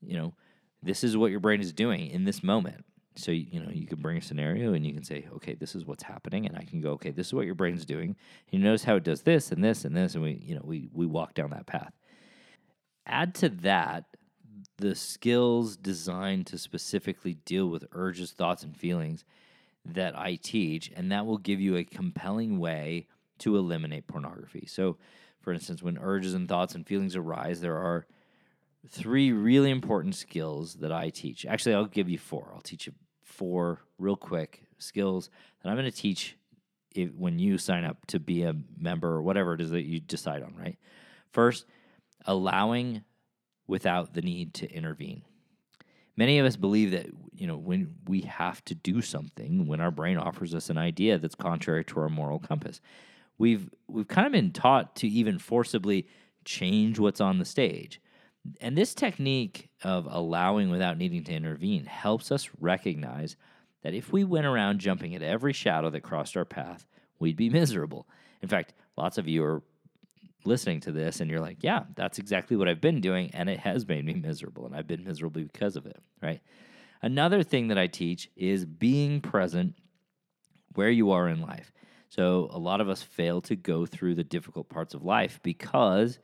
you 0.00 0.16
know, 0.16 0.34
this 0.82 1.04
is 1.04 1.16
what 1.16 1.30
your 1.30 1.40
brain 1.40 1.60
is 1.60 1.72
doing 1.72 2.08
in 2.08 2.24
this 2.24 2.42
moment. 2.42 2.84
So, 3.16 3.32
you 3.32 3.60
know, 3.60 3.70
you 3.70 3.86
can 3.86 4.00
bring 4.00 4.18
a 4.18 4.22
scenario 4.22 4.74
and 4.74 4.86
you 4.86 4.94
can 4.94 5.02
say, 5.02 5.26
okay, 5.34 5.54
this 5.54 5.74
is 5.74 5.84
what's 5.84 6.04
happening. 6.04 6.46
And 6.46 6.56
I 6.56 6.62
can 6.62 6.80
go, 6.80 6.92
okay, 6.92 7.10
this 7.10 7.28
is 7.28 7.34
what 7.34 7.46
your 7.46 7.56
brain's 7.56 7.84
doing. 7.84 8.10
And 8.10 8.16
You 8.52 8.58
notice 8.60 8.84
how 8.84 8.96
it 8.96 9.04
does 9.04 9.22
this 9.22 9.50
and 9.50 9.62
this 9.62 9.84
and 9.84 9.96
this. 9.96 10.14
And 10.14 10.22
we, 10.22 10.40
you 10.44 10.54
know, 10.54 10.62
we, 10.64 10.88
we 10.92 11.04
walk 11.04 11.34
down 11.34 11.50
that 11.50 11.66
path. 11.66 11.92
Add 13.06 13.34
to 13.36 13.48
that 13.48 14.04
the 14.76 14.94
skills 14.94 15.76
designed 15.76 16.46
to 16.46 16.58
specifically 16.58 17.34
deal 17.34 17.66
with 17.66 17.86
urges, 17.92 18.30
thoughts, 18.30 18.62
and 18.62 18.76
feelings 18.76 19.24
that 19.84 20.18
I 20.18 20.36
teach, 20.36 20.90
and 20.94 21.10
that 21.12 21.26
will 21.26 21.38
give 21.38 21.60
you 21.60 21.76
a 21.76 21.84
compelling 21.84 22.58
way 22.58 23.06
to 23.38 23.56
eliminate 23.56 24.06
pornography. 24.06 24.66
So, 24.66 24.98
for 25.40 25.52
instance, 25.52 25.82
when 25.82 25.98
urges 25.98 26.34
and 26.34 26.48
thoughts 26.48 26.74
and 26.74 26.86
feelings 26.86 27.16
arise, 27.16 27.60
there 27.60 27.76
are 27.76 28.06
three 28.88 29.32
really 29.32 29.70
important 29.70 30.14
skills 30.14 30.74
that 30.74 30.92
I 30.92 31.10
teach. 31.10 31.46
Actually, 31.46 31.74
I'll 31.74 31.86
give 31.86 32.08
you 32.08 32.18
four. 32.18 32.50
I'll 32.54 32.60
teach 32.60 32.86
you 32.86 32.92
four 33.22 33.80
real 33.98 34.16
quick 34.16 34.62
skills 34.78 35.30
that 35.62 35.68
I'm 35.68 35.76
going 35.76 35.90
to 35.90 35.96
teach 35.96 36.36
if, 36.94 37.12
when 37.14 37.38
you 37.38 37.58
sign 37.58 37.84
up 37.84 38.06
to 38.06 38.18
be 38.18 38.42
a 38.42 38.54
member 38.76 39.08
or 39.08 39.22
whatever 39.22 39.54
it 39.54 39.60
is 39.60 39.70
that 39.70 39.84
you 39.84 40.00
decide 40.00 40.42
on, 40.42 40.54
right? 40.56 40.78
First, 41.32 41.66
allowing 42.26 43.02
without 43.66 44.14
the 44.14 44.22
need 44.22 44.54
to 44.54 44.70
intervene. 44.70 45.22
Many 46.18 46.40
of 46.40 46.46
us 46.46 46.56
believe 46.56 46.90
that 46.90 47.06
you 47.32 47.46
know 47.46 47.56
when 47.56 47.94
we 48.08 48.22
have 48.22 48.64
to 48.64 48.74
do 48.74 49.00
something, 49.00 49.68
when 49.68 49.80
our 49.80 49.92
brain 49.92 50.18
offers 50.18 50.52
us 50.52 50.68
an 50.68 50.76
idea 50.76 51.16
that's 51.16 51.36
contrary 51.36 51.84
to 51.84 52.00
our 52.00 52.08
moral 52.08 52.40
compass, 52.40 52.80
we've 53.38 53.70
we've 53.86 54.08
kind 54.08 54.26
of 54.26 54.32
been 54.32 54.50
taught 54.50 54.96
to 54.96 55.06
even 55.06 55.38
forcibly 55.38 56.08
change 56.44 56.98
what's 56.98 57.20
on 57.20 57.38
the 57.38 57.44
stage. 57.44 58.00
And 58.60 58.76
this 58.76 58.94
technique 58.94 59.68
of 59.84 60.08
allowing 60.10 60.70
without 60.70 60.98
needing 60.98 61.22
to 61.22 61.32
intervene 61.32 61.84
helps 61.84 62.32
us 62.32 62.50
recognize 62.58 63.36
that 63.84 63.94
if 63.94 64.12
we 64.12 64.24
went 64.24 64.46
around 64.46 64.80
jumping 64.80 65.14
at 65.14 65.22
every 65.22 65.52
shadow 65.52 65.88
that 65.90 66.00
crossed 66.00 66.36
our 66.36 66.44
path, 66.44 66.84
we'd 67.20 67.36
be 67.36 67.48
miserable. 67.48 68.08
In 68.42 68.48
fact, 68.48 68.74
lots 68.96 69.18
of 69.18 69.28
you 69.28 69.44
are 69.44 69.62
listening 70.44 70.80
to 70.80 70.92
this 70.92 71.20
and 71.20 71.30
you're 71.30 71.40
like, 71.40 71.58
yeah, 71.62 71.84
that's 71.94 72.18
exactly 72.18 72.56
what 72.56 72.68
I've 72.68 72.80
been 72.80 73.00
doing. 73.00 73.30
And 73.34 73.48
it 73.48 73.60
has 73.60 73.86
made 73.86 74.04
me 74.04 74.14
miserable. 74.14 74.66
And 74.66 74.74
I've 74.74 74.86
been 74.86 75.04
miserable 75.04 75.42
because 75.42 75.76
of 75.76 75.86
it, 75.86 76.00
right? 76.22 76.40
Another 77.02 77.42
thing 77.42 77.68
that 77.68 77.78
I 77.78 77.86
teach 77.86 78.30
is 78.36 78.64
being 78.64 79.20
present 79.20 79.74
where 80.74 80.90
you 80.90 81.10
are 81.10 81.28
in 81.28 81.40
life. 81.40 81.72
So 82.08 82.48
a 82.52 82.58
lot 82.58 82.80
of 82.80 82.88
us 82.88 83.02
fail 83.02 83.40
to 83.42 83.56
go 83.56 83.84
through 83.84 84.14
the 84.14 84.24
difficult 84.24 84.68
parts 84.68 84.94
of 84.94 85.04
life 85.04 85.40
because 85.42 86.18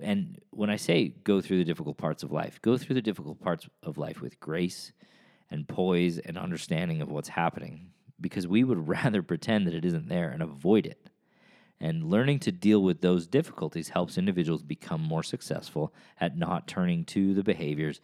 and 0.00 0.40
when 0.50 0.70
I 0.70 0.76
say 0.76 1.08
go 1.08 1.40
through 1.42 1.58
the 1.58 1.64
difficult 1.64 1.98
parts 1.98 2.22
of 2.22 2.32
life, 2.32 2.60
go 2.62 2.78
through 2.78 2.94
the 2.94 3.02
difficult 3.02 3.40
parts 3.40 3.68
of 3.82 3.98
life 3.98 4.22
with 4.22 4.40
grace 4.40 4.92
and 5.50 5.68
poise 5.68 6.18
and 6.18 6.38
understanding 6.38 7.02
of 7.02 7.10
what's 7.10 7.28
happening 7.28 7.90
because 8.20 8.46
we 8.46 8.64
would 8.64 8.88
rather 8.88 9.22
pretend 9.22 9.66
that 9.66 9.74
it 9.74 9.84
isn't 9.84 10.08
there 10.08 10.30
and 10.30 10.42
avoid 10.42 10.86
it. 10.86 11.10
And 11.82 12.08
learning 12.08 12.38
to 12.40 12.52
deal 12.52 12.80
with 12.80 13.00
those 13.00 13.26
difficulties 13.26 13.88
helps 13.88 14.16
individuals 14.16 14.62
become 14.62 15.00
more 15.00 15.24
successful 15.24 15.92
at 16.20 16.38
not 16.38 16.68
turning 16.68 17.04
to 17.06 17.34
the 17.34 17.42
behaviors 17.42 18.00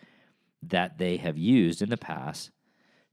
that 0.65 0.99
they 0.99 1.17
have 1.19 1.39
used 1.39 1.81
in 1.81 1.89
the 1.89 1.97
past 1.97 2.51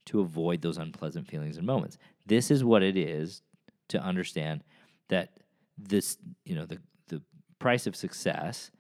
to 0.06 0.22
avoid 0.22 0.64
those 0.64 0.80
unpleasant 0.80 1.28
feelings 1.28 1.58
and 1.58 1.68
moments. 1.68 2.00
This 2.26 2.50
is 2.50 2.64
what 2.64 2.82
it 2.82 2.98
is 2.98 3.44
to 3.90 4.00
understand 4.02 4.64
that 5.10 5.38
this, 5.78 6.18
you 6.46 6.56
know, 6.56 6.66
the, 6.66 6.80
the 7.10 7.22
price 7.60 7.86
of 7.86 7.96
success, 7.96 8.72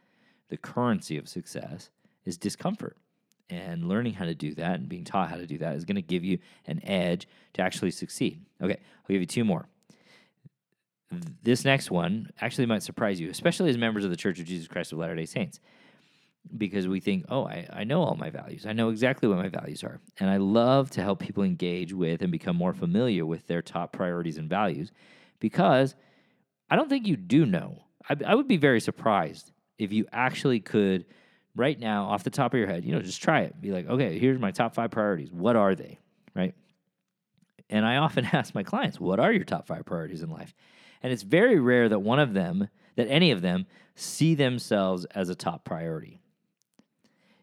the 0.49 0.57
currency 0.57 1.19
of 1.19 1.29
success 1.29 1.91
is 2.25 2.35
discomfort. 2.35 2.97
And 3.47 3.87
learning 3.87 4.13
how 4.13 4.25
to 4.25 4.33
do 4.33 4.55
that 4.55 4.79
and 4.79 4.89
being 4.89 5.03
taught 5.03 5.29
how 5.29 5.37
to 5.37 5.45
do 5.45 5.59
that 5.59 5.75
is 5.75 5.85
going 5.85 5.97
to 5.97 6.01
give 6.01 6.23
you 6.23 6.39
an 6.65 6.83
edge 6.83 7.27
to 7.53 7.61
actually 7.61 7.91
succeed. 7.91 8.43
Okay, 8.59 8.73
I'll 8.73 9.07
give 9.13 9.21
you 9.21 9.27
two 9.27 9.45
more. 9.45 9.67
This 11.43 11.63
next 11.63 11.91
one 11.91 12.29
actually 12.41 12.65
might 12.65 12.83
surprise 12.83 13.19
you, 13.19 13.29
especially 13.29 13.69
as 13.69 13.77
members 13.77 14.03
of 14.03 14.09
the 14.09 14.17
Church 14.17 14.39
of 14.39 14.45
Jesus 14.45 14.67
Christ 14.67 14.91
of 14.91 14.97
Latter 14.97 15.15
day 15.15 15.25
Saints, 15.25 15.59
because 16.57 16.87
we 16.87 16.99
think, 16.99 17.25
oh, 17.29 17.45
I, 17.45 17.67
I 17.71 17.83
know 17.83 18.01
all 18.01 18.15
my 18.15 18.29
values. 18.29 18.65
I 18.65 18.73
know 18.73 18.89
exactly 18.89 19.29
what 19.29 19.37
my 19.37 19.49
values 19.49 19.83
are. 19.83 19.99
And 20.19 20.29
I 20.29 20.37
love 20.37 20.89
to 20.91 21.01
help 21.01 21.19
people 21.19 21.43
engage 21.43 21.93
with 21.93 22.21
and 22.21 22.31
become 22.31 22.55
more 22.55 22.73
familiar 22.73 23.25
with 23.25 23.47
their 23.47 23.61
top 23.61 23.93
priorities 23.93 24.37
and 24.37 24.49
values 24.49 24.91
because 25.39 25.95
I 26.69 26.75
don't 26.75 26.89
think 26.89 27.07
you 27.07 27.15
do 27.15 27.45
know. 27.45 27.83
I, 28.09 28.15
I 28.25 28.35
would 28.35 28.47
be 28.47 28.57
very 28.57 28.79
surprised 28.79 29.51
if 29.77 29.91
you 29.91 30.05
actually 30.11 30.59
could, 30.59 31.05
right 31.55 31.79
now, 31.79 32.05
off 32.05 32.23
the 32.23 32.29
top 32.29 32.53
of 32.53 32.57
your 32.57 32.67
head, 32.67 32.85
you 32.85 32.93
know, 32.93 33.01
just 33.01 33.21
try 33.21 33.41
it. 33.41 33.59
Be 33.59 33.71
like, 33.71 33.87
okay, 33.87 34.17
here's 34.17 34.39
my 34.39 34.51
top 34.51 34.73
five 34.73 34.91
priorities. 34.91 35.31
What 35.31 35.55
are 35.55 35.75
they? 35.75 35.99
Right? 36.35 36.55
And 37.69 37.85
I 37.85 37.97
often 37.97 38.25
ask 38.33 38.55
my 38.55 38.63
clients, 38.63 38.99
what 38.99 39.19
are 39.19 39.31
your 39.31 39.43
top 39.43 39.67
five 39.67 39.85
priorities 39.85 40.21
in 40.21 40.29
life? 40.29 40.53
And 41.03 41.11
it's 41.11 41.23
very 41.23 41.59
rare 41.59 41.89
that 41.89 41.99
one 41.99 42.19
of 42.19 42.33
them, 42.33 42.69
that 42.95 43.07
any 43.07 43.31
of 43.31 43.41
them, 43.41 43.65
see 43.95 44.35
themselves 44.35 45.05
as 45.05 45.29
a 45.29 45.35
top 45.35 45.63
priority. 45.63 46.19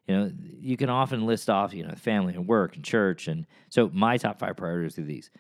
You 0.07 0.17
know, 0.17 0.33
you 0.61 0.77
can 0.77 0.91
often 0.91 1.27
list 1.27 1.49
off, 1.49 1.73
you 1.73 1.87
know, 1.87 1.95
family 1.95 2.35
and 2.35 2.47
work 2.47 2.75
and 2.75 2.85
church. 2.85 3.29
And 3.29 3.47
so 3.69 3.91
my 3.93 4.17
top 4.17 4.39
five 4.39 4.57
priorities 4.57 4.99
are 4.99 5.03
these 5.03 5.31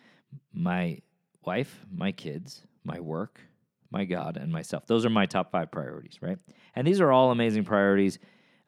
my 0.52 1.00
wife, 1.44 1.84
my 1.90 2.12
kids, 2.12 2.62
my 2.84 3.00
work, 3.00 3.40
my 3.90 4.04
God, 4.04 4.36
and 4.36 4.52
myself. 4.52 4.86
Those 4.86 5.04
are 5.04 5.10
my 5.10 5.26
top 5.26 5.50
five 5.50 5.70
priorities, 5.70 6.18
right? 6.22 6.38
And 6.74 6.86
these 6.86 7.00
are 7.00 7.12
all 7.12 7.30
amazing 7.30 7.64
priorities 7.64 8.18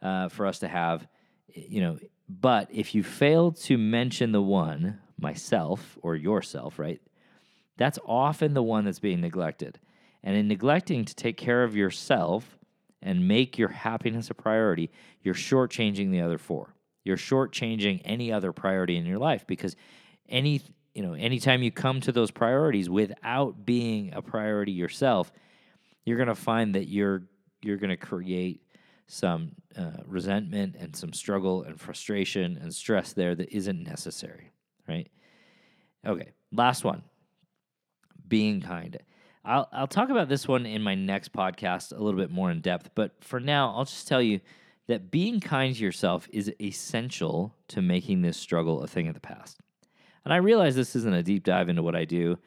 uh, 0.03 0.29
for 0.29 0.47
us 0.47 0.59
to 0.61 0.69
have, 0.69 1.07
you 1.49 1.81
know. 1.81 1.99
But 2.29 2.69
if 2.71 2.95
you 2.95 3.03
fail 3.03 3.53
to 3.53 3.79
mention 3.79 4.33
the 4.33 4.43
one, 4.43 4.99
myself 5.19 5.99
or 6.03 6.17
yourself, 6.17 6.79
right? 6.79 7.01
That's 7.77 7.99
often 8.07 8.55
the 8.55 8.63
one 8.63 8.85
that's 8.85 8.99
being 8.99 9.21
neglected. 9.21 9.79
And 10.23 10.37
in 10.37 10.49
neglecting 10.49 11.05
to 11.05 11.15
take 11.15 11.37
care 11.37 11.65
of 11.65 11.77
yourself 11.77 12.57
and 13.03 13.29
make 13.29 13.59
your 13.59 13.69
happiness 13.69 14.31
a 14.31 14.35
priority, 14.35 14.91
you're 15.23 15.35
shortchanging 15.35 16.11
the 16.11 16.21
other 16.21 16.39
four. 16.39 16.75
You're 17.05 17.19
shortchanging 17.19 18.01
any 18.05 18.33
other 18.33 18.53
priority 18.53 18.97
in 18.97 19.05
your 19.05 19.19
life 19.19 19.47
because 19.47 19.77
any 20.29 20.63
you 20.95 21.03
know 21.03 21.13
anytime 21.13 21.63
you 21.63 21.71
come 21.71 22.01
to 22.01 22.13
those 22.13 22.31
priorities 22.31 22.89
without 22.89 23.67
being 23.67 24.15
a 24.15 24.23
priority 24.23 24.73
yourself, 24.73 25.31
you're 26.07 26.17
going 26.17 26.29
to 26.29 26.35
find 26.35 26.75
that 26.75 26.89
you're 26.89 27.25
you're 27.63 27.77
going 27.77 27.91
to 27.91 27.97
create 27.97 28.63
some 29.07 29.53
uh, 29.77 30.03
resentment 30.07 30.77
and 30.79 30.97
some 30.97 31.13
struggle 31.13 31.63
and 31.65 31.79
frustration 31.79 32.59
and 32.63 32.75
stress 32.75 33.13
there 33.13 33.35
that 33.35 33.55
isn't 33.55 33.83
necessary, 33.83 34.51
right? 34.89 35.11
Okay, 36.07 36.33
last 36.53 36.85
one 36.85 37.03
being 38.27 38.61
kind. 38.61 38.99
I'll, 39.45 39.69
I'll 39.73 39.87
talk 39.87 40.09
about 40.09 40.29
this 40.29 40.49
one 40.49 40.65
in 40.65 40.83
my 40.83 40.95
next 40.95 41.33
podcast 41.33 41.93
a 41.93 42.03
little 42.03 42.19
bit 42.19 42.31
more 42.31 42.51
in 42.51 42.61
depth, 42.61 42.91
but 42.95 43.13
for 43.21 43.41
now, 43.41 43.75
I'll 43.77 43.85
just 43.85 44.09
tell 44.09 44.23
you 44.23 44.41
that 44.87 45.11
being 45.11 45.41
kind 45.41 45.75
to 45.75 45.83
yourself 45.83 46.29
is 46.33 46.53
essential 46.61 47.55
to 47.69 47.83
making 47.83 48.23
this 48.23 48.37
struggle 48.37 48.83
a 48.83 48.87
thing 48.87 49.09
of 49.09 49.15
the 49.15 49.21
past. 49.21 49.59
And 50.25 50.33
I 50.33 50.39
realize 50.39 50.75
this 50.75 50.97
isn't 50.97 51.15
a 51.15 51.23
deep 51.23 51.45
dive 51.45 51.69
into 51.69 51.83
what 51.83 51.95
I 51.95 52.05
do. 52.05 52.39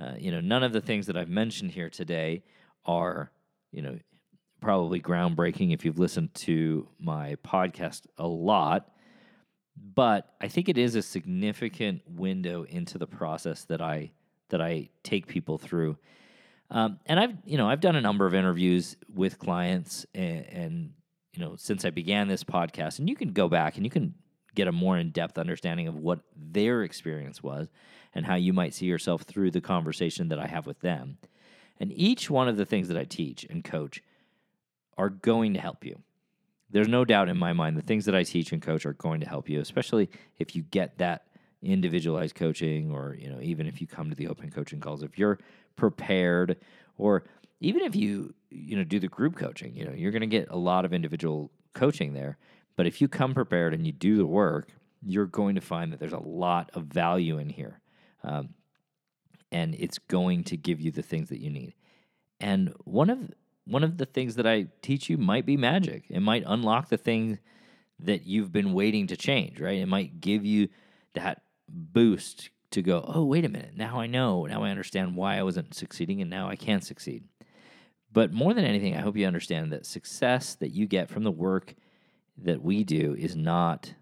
Uh, 0.00 0.12
you 0.18 0.30
know, 0.30 0.40
none 0.40 0.62
of 0.62 0.72
the 0.72 0.80
things 0.80 1.06
that 1.06 1.16
I've 1.16 1.28
mentioned 1.28 1.70
here 1.70 1.88
today 1.88 2.42
are, 2.84 3.30
you 3.70 3.82
know, 3.82 3.98
probably 4.60 5.00
groundbreaking 5.00 5.72
if 5.72 5.84
you've 5.84 5.98
listened 5.98 6.34
to 6.34 6.88
my 6.98 7.36
podcast 7.44 8.02
a 8.18 8.26
lot. 8.26 8.90
But 9.76 10.34
I 10.40 10.48
think 10.48 10.68
it 10.68 10.78
is 10.78 10.94
a 10.94 11.02
significant 11.02 12.02
window 12.06 12.64
into 12.64 12.98
the 12.98 13.06
process 13.06 13.64
that 13.64 13.80
I 13.80 14.12
that 14.52 14.62
I 14.62 14.90
take 15.02 15.26
people 15.26 15.58
through. 15.58 15.98
Um, 16.70 17.00
and 17.06 17.18
I've 17.18 17.34
you 17.44 17.58
know 17.58 17.68
I've 17.68 17.80
done 17.80 17.96
a 17.96 18.00
number 18.00 18.26
of 18.26 18.34
interviews 18.34 18.96
with 19.12 19.38
clients 19.38 20.06
and, 20.14 20.46
and 20.46 20.92
you 21.34 21.44
know 21.44 21.56
since 21.56 21.84
I 21.84 21.90
began 21.90 22.28
this 22.28 22.44
podcast, 22.44 22.98
and 22.98 23.08
you 23.08 23.16
can 23.16 23.32
go 23.32 23.48
back 23.48 23.76
and 23.76 23.84
you 23.84 23.90
can 23.90 24.14
get 24.54 24.68
a 24.68 24.72
more 24.72 24.96
in 24.96 25.10
depth 25.10 25.38
understanding 25.38 25.88
of 25.88 25.96
what 25.96 26.20
their 26.36 26.82
experience 26.82 27.42
was 27.42 27.68
and 28.14 28.26
how 28.26 28.34
you 28.34 28.52
might 28.52 28.74
see 28.74 28.86
yourself 28.86 29.22
through 29.22 29.50
the 29.50 29.60
conversation 29.60 30.28
that 30.28 30.38
I 30.38 30.46
have 30.46 30.66
with 30.66 30.80
them. 30.80 31.18
And 31.80 31.90
each 31.92 32.30
one 32.30 32.48
of 32.48 32.58
the 32.58 32.66
things 32.66 32.88
that 32.88 32.96
I 32.98 33.04
teach 33.04 33.44
and 33.48 33.64
coach 33.64 34.02
are 34.98 35.08
going 35.08 35.54
to 35.54 35.60
help 35.60 35.84
you. 35.84 36.00
There's 36.70 36.88
no 36.88 37.04
doubt 37.04 37.30
in 37.30 37.38
my 37.38 37.54
mind 37.54 37.76
the 37.76 37.82
things 37.82 38.04
that 38.04 38.14
I 38.14 38.22
teach 38.22 38.52
and 38.52 38.60
coach 38.60 38.84
are 38.84 38.92
going 38.92 39.20
to 39.20 39.28
help 39.28 39.48
you, 39.48 39.60
especially 39.60 40.10
if 40.38 40.54
you 40.54 40.62
get 40.62 40.98
that 40.98 41.26
individualized 41.62 42.34
coaching 42.34 42.90
or 42.90 43.16
you 43.18 43.28
know 43.30 43.38
even 43.40 43.66
if 43.66 43.80
you 43.80 43.86
come 43.86 44.10
to 44.10 44.16
the 44.16 44.26
open 44.26 44.50
coaching 44.50 44.80
calls 44.80 45.02
if 45.02 45.16
you're 45.16 45.38
prepared 45.76 46.56
or 46.98 47.24
even 47.60 47.82
if 47.82 47.94
you 47.94 48.34
you 48.50 48.76
know 48.76 48.84
do 48.84 48.98
the 48.98 49.08
group 49.08 49.36
coaching 49.36 49.74
you 49.74 49.84
know 49.84 49.92
you're 49.92 50.10
going 50.10 50.20
to 50.20 50.26
get 50.26 50.48
a 50.50 50.56
lot 50.56 50.84
of 50.84 50.92
individual 50.92 51.50
coaching 51.74 52.12
there. 52.12 52.36
But 52.76 52.86
if 52.86 53.00
you 53.00 53.08
come 53.08 53.34
prepared 53.34 53.74
and 53.74 53.86
you 53.86 53.92
do 53.92 54.16
the 54.16 54.26
work 54.26 54.70
you're 55.04 55.26
going 55.26 55.56
to 55.56 55.60
find 55.60 55.92
that 55.92 55.98
there's 55.98 56.12
a 56.12 56.18
lot 56.18 56.70
of 56.74 56.84
value 56.84 57.38
in 57.38 57.48
here 57.48 57.80
um, 58.22 58.50
and 59.50 59.74
it's 59.74 59.98
going 59.98 60.44
to 60.44 60.56
give 60.56 60.80
you 60.80 60.90
the 60.90 61.02
things 61.02 61.28
that 61.28 61.40
you 61.40 61.50
need. 61.50 61.74
And 62.40 62.72
one 62.84 63.10
of 63.10 63.30
one 63.64 63.84
of 63.84 63.98
the 63.98 64.06
things 64.06 64.34
that 64.34 64.46
i 64.46 64.66
teach 64.80 65.08
you 65.08 65.16
might 65.16 65.46
be 65.46 65.56
magic. 65.56 66.04
It 66.08 66.20
might 66.20 66.42
unlock 66.46 66.88
the 66.88 66.96
thing 66.96 67.38
that 68.00 68.26
you've 68.26 68.50
been 68.50 68.72
waiting 68.72 69.06
to 69.08 69.16
change 69.16 69.60
right? 69.60 69.78
It 69.78 69.86
might 69.86 70.20
give 70.20 70.44
you 70.44 70.68
that 71.14 71.41
boost 71.72 72.50
to 72.70 72.82
go, 72.82 73.04
oh, 73.06 73.24
wait 73.24 73.44
a 73.44 73.48
minute, 73.48 73.76
now 73.76 74.00
I 74.00 74.06
know, 74.06 74.46
now 74.46 74.62
I 74.62 74.70
understand 74.70 75.16
why 75.16 75.38
I 75.38 75.42
wasn't 75.42 75.74
succeeding, 75.74 76.20
and 76.20 76.30
now 76.30 76.48
I 76.48 76.56
can 76.56 76.80
succeed. 76.80 77.24
But 78.12 78.32
more 78.32 78.52
than 78.52 78.64
anything, 78.64 78.96
I 78.96 79.00
hope 79.00 79.16
you 79.16 79.26
understand 79.26 79.72
that 79.72 79.86
success 79.86 80.54
that 80.56 80.70
you 80.70 80.86
get 80.86 81.08
from 81.08 81.22
the 81.22 81.30
work 81.30 81.74
that 82.38 82.62
we 82.62 82.84
do 82.84 83.14
is 83.18 83.36
not 83.36 83.94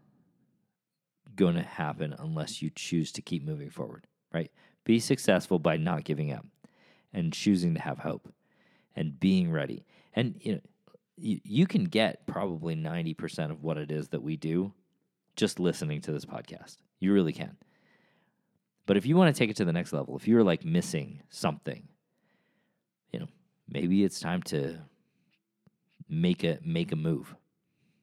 going 1.34 1.54
to 1.54 1.62
happen 1.62 2.14
unless 2.18 2.60
you 2.60 2.70
choose 2.74 3.12
to 3.12 3.22
keep 3.22 3.44
moving 3.44 3.70
forward, 3.70 4.06
right? 4.32 4.50
Be 4.84 4.98
successful 4.98 5.58
by 5.58 5.76
not 5.76 6.04
giving 6.04 6.32
up 6.32 6.46
and 7.12 7.32
choosing 7.32 7.74
to 7.74 7.80
have 7.80 7.98
hope 7.98 8.32
and 8.96 9.18
being 9.18 9.50
ready. 9.50 9.84
And 10.14 10.36
you 10.40 10.54
know, 10.54 10.60
you, 11.16 11.40
you 11.44 11.66
can 11.66 11.84
get 11.84 12.26
probably 12.26 12.74
90% 12.74 13.50
of 13.50 13.62
what 13.62 13.78
it 13.78 13.90
is 13.90 14.08
that 14.08 14.22
we 14.22 14.36
do 14.36 14.72
just 15.36 15.60
listening 15.60 16.00
to 16.02 16.12
this 16.12 16.24
podcast. 16.24 16.76
You 17.00 17.12
really 17.12 17.32
can. 17.32 17.56
But 18.86 18.96
if 18.96 19.06
you 19.06 19.16
want 19.16 19.34
to 19.34 19.38
take 19.38 19.50
it 19.50 19.56
to 19.56 19.64
the 19.64 19.72
next 19.72 19.92
level, 19.92 20.16
if 20.16 20.28
you're 20.28 20.44
like 20.44 20.64
missing 20.64 21.22
something, 21.28 21.88
you 23.12 23.20
know, 23.20 23.28
maybe 23.68 24.04
it's 24.04 24.20
time 24.20 24.42
to 24.44 24.78
make 26.08 26.44
a 26.44 26.58
make 26.64 26.92
a 26.92 26.96
move. 26.96 27.34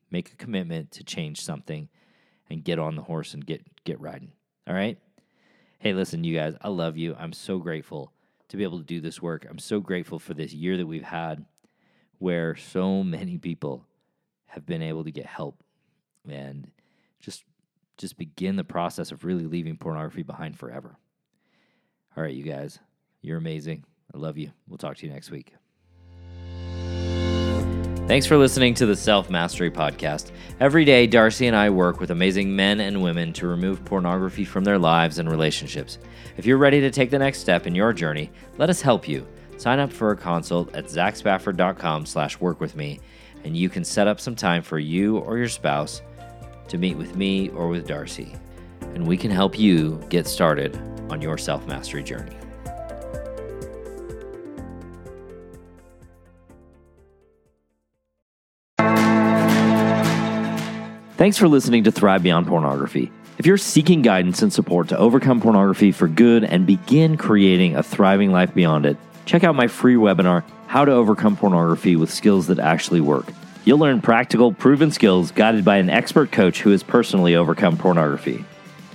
Make 0.09 0.31
a 0.31 0.35
commitment 0.35 0.91
to 0.91 1.03
change 1.03 1.41
something 1.41 1.89
and 2.49 2.63
get 2.63 2.79
on 2.79 2.95
the 2.95 3.01
horse 3.01 3.33
and 3.33 3.45
get 3.45 3.63
get 3.83 3.99
riding. 3.99 4.31
All 4.67 4.73
right? 4.73 4.97
Hey, 5.79 5.93
listen, 5.93 6.23
you 6.23 6.35
guys, 6.35 6.55
I 6.61 6.69
love 6.69 6.97
you. 6.97 7.15
I'm 7.19 7.33
so 7.33 7.59
grateful 7.59 8.11
to 8.47 8.57
be 8.57 8.63
able 8.63 8.79
to 8.79 8.85
do 8.85 9.01
this 9.01 9.21
work. 9.21 9.45
I'm 9.47 9.59
so 9.59 9.79
grateful 9.79 10.19
for 10.19 10.33
this 10.33 10.53
year 10.53 10.77
that 10.77 10.87
we've 10.87 11.03
had 11.03 11.45
where 12.17 12.55
so 12.55 13.03
many 13.03 13.37
people 13.37 13.85
have 14.47 14.65
been 14.65 14.81
able 14.81 15.03
to 15.03 15.11
get 15.11 15.25
help 15.25 15.63
and 16.27 16.71
just 17.19 17.43
just 17.97 18.17
begin 18.17 18.55
the 18.55 18.63
process 18.63 19.11
of 19.11 19.25
really 19.25 19.45
leaving 19.45 19.77
pornography 19.77 20.23
behind 20.23 20.57
forever. 20.57 20.97
All 22.15 22.23
right, 22.23 22.33
you 22.33 22.43
guys, 22.43 22.79
you're 23.21 23.37
amazing. 23.37 23.83
I 24.13 24.17
love 24.17 24.37
you. 24.37 24.51
We'll 24.67 24.77
talk 24.77 24.97
to 24.97 25.05
you 25.05 25.11
next 25.11 25.31
week. 25.31 25.53
Thanks 28.07 28.25
for 28.25 28.37
listening 28.37 28.73
to 28.75 28.85
the 28.85 28.95
Self 28.95 29.29
Mastery 29.29 29.69
Podcast. 29.69 30.31
Every 30.61 30.85
day, 30.85 31.07
Darcy 31.07 31.47
and 31.47 31.55
I 31.55 31.69
work 31.69 31.99
with 31.99 32.09
amazing 32.09 32.55
men 32.55 32.79
and 32.79 33.03
women 33.03 33.33
to 33.33 33.47
remove 33.47 33.83
pornography 33.83 34.45
from 34.45 34.63
their 34.63 34.79
lives 34.79 35.19
and 35.19 35.29
relationships. 35.29 35.97
If 36.37 36.45
you're 36.45 36.57
ready 36.57 36.79
to 36.79 36.89
take 36.89 37.09
the 37.09 37.19
next 37.19 37.39
step 37.39 37.67
in 37.67 37.75
your 37.75 37.91
journey, 37.91 38.31
let 38.57 38.69
us 38.69 38.81
help 38.81 39.09
you. 39.09 39.27
Sign 39.57 39.79
up 39.79 39.91
for 39.91 40.11
a 40.11 40.15
consult 40.15 40.73
at 40.73 40.85
zachspafford.com 40.85 42.05
slash 42.05 42.39
work 42.39 42.61
with 42.61 42.77
me, 42.77 43.01
and 43.43 43.57
you 43.57 43.67
can 43.67 43.83
set 43.83 44.07
up 44.07 44.21
some 44.21 44.35
time 44.35 44.61
for 44.61 44.79
you 44.79 45.17
or 45.17 45.37
your 45.37 45.49
spouse 45.49 46.01
to 46.69 46.77
meet 46.77 46.97
with 46.97 47.15
me 47.15 47.49
or 47.49 47.67
with 47.67 47.87
Darcy. 47.87 48.35
And 48.93 49.07
we 49.07 49.17
can 49.17 49.31
help 49.31 49.57
you 49.57 50.01
get 50.09 50.27
started 50.27 50.75
on 51.09 51.21
your 51.21 51.37
self 51.37 51.65
mastery 51.67 52.03
journey. 52.03 52.35
Thanks 61.17 61.37
for 61.37 61.47
listening 61.47 61.83
to 61.85 61.91
Thrive 61.91 62.21
Beyond 62.21 62.45
Pornography. 62.45 63.11
If 63.39 63.45
you're 63.45 63.57
seeking 63.57 64.03
guidance 64.03 64.41
and 64.41 64.53
support 64.53 64.89
to 64.89 64.97
overcome 64.97 65.41
pornography 65.41 65.91
for 65.91 66.07
good 66.07 66.43
and 66.43 66.65
begin 66.65 67.17
creating 67.17 67.75
a 67.75 67.83
thriving 67.83 68.31
life 68.31 68.53
beyond 68.53 68.85
it, 68.85 68.97
check 69.25 69.43
out 69.43 69.55
my 69.55 69.67
free 69.67 69.95
webinar, 69.95 70.43
How 70.67 70.85
to 70.85 70.91
Overcome 70.91 71.37
Pornography 71.37 71.95
with 71.95 72.13
Skills 72.13 72.47
That 72.47 72.59
Actually 72.59 73.01
Work. 73.01 73.25
You'll 73.67 73.79
learn 73.79 73.99
practical, 73.99 74.53
proven 74.53 74.91
skills 74.91 75.31
guided 75.31 75.65
by 75.65 75.75
an 75.75 75.89
expert 75.89 76.31
coach 76.31 76.61
who 76.61 76.69
has 76.69 76.83
personally 76.83 77.35
overcome 77.35 77.75
pornography. 77.75 78.45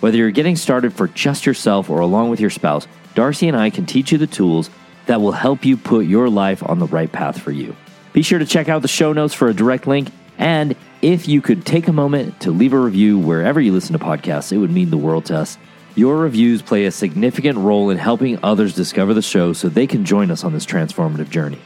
Whether 0.00 0.17
you're 0.17 0.31
getting 0.31 0.57
started 0.57 0.95
for 0.95 1.09
just 1.09 1.45
yourself 1.45 1.91
or 1.91 2.00
along 2.00 2.31
with 2.31 2.41
your 2.41 2.49
spouse, 2.49 2.87
Darcy 3.14 3.49
and 3.49 3.57
I 3.57 3.69
can 3.69 3.85
teach 3.85 4.12
you 4.12 4.17
the 4.17 4.26
tools 4.26 4.71
that 5.05 5.21
will 5.21 5.33
help 5.33 5.67
you 5.67 5.76
put 5.76 6.07
your 6.07 6.31
life 6.31 6.62
on 6.67 6.79
the 6.79 6.87
right 6.87 7.12
path 7.12 7.38
for 7.38 7.50
you. 7.50 7.76
Be 8.14 8.23
sure 8.23 8.38
to 8.38 8.47
check 8.47 8.71
out 8.71 8.81
the 8.81 8.88
show 8.88 9.12
notes 9.12 9.35
for 9.35 9.49
a 9.49 9.55
direct 9.55 9.87
link 9.87 10.09
and 10.38 10.75
if 11.02 11.29
you 11.29 11.43
could 11.43 11.67
take 11.67 11.87
a 11.87 11.93
moment 11.93 12.41
to 12.41 12.50
leave 12.50 12.73
a 12.73 12.79
review 12.79 13.19
wherever 13.19 13.61
you 13.61 13.75
listen 13.75 13.93
to 13.93 14.02
podcasts, 14.02 14.52
it 14.52 14.57
would 14.57 14.71
mean 14.71 14.88
the 14.88 14.97
world 14.97 15.26
to 15.26 15.37
us. 15.37 15.59
Your 15.97 16.17
reviews 16.17 16.62
play 16.62 16.87
a 16.87 16.91
significant 16.91 17.59
role 17.59 17.91
in 17.91 17.99
helping 17.99 18.43
others 18.43 18.75
discover 18.75 19.12
the 19.12 19.21
show 19.21 19.52
so 19.52 19.69
they 19.69 19.87
can 19.87 20.07
join 20.07 20.31
us 20.31 20.45
on 20.45 20.55
this 20.55 20.64
transformative 20.64 21.29
journey. 21.29 21.59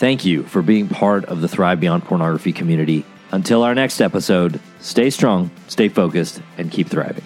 Thank 0.00 0.24
you 0.24 0.44
for 0.44 0.62
being 0.62 0.88
part 0.88 1.26
of 1.26 1.42
the 1.42 1.46
Thrive 1.46 1.78
Beyond 1.78 2.04
Pornography 2.04 2.54
community. 2.54 3.04
Until 3.32 3.62
our 3.62 3.74
next 3.74 4.00
episode, 4.00 4.58
stay 4.78 5.10
strong, 5.10 5.50
stay 5.68 5.90
focused, 5.90 6.40
and 6.56 6.70
keep 6.70 6.88
thriving. 6.88 7.22